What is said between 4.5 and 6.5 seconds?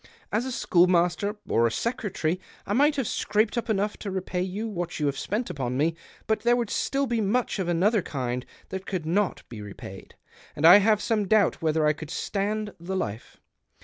what you have spent upon me, but